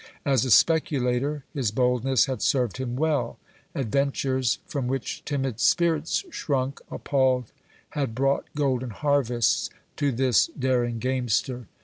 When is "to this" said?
9.97-10.47